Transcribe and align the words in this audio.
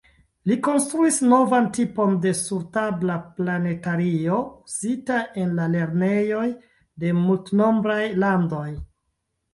Li 0.51 0.55
konstruis 0.67 1.17
novan 1.33 1.67
tipon 1.77 2.15
de 2.23 2.31
sur-tabla 2.39 3.17
planetario 3.39 4.39
uzita 4.71 5.21
en 5.43 5.55
la 5.61 5.69
lernejoj 5.77 6.49
de 7.05 7.13
multenombraj 7.23 8.03
landoj. 8.25 8.69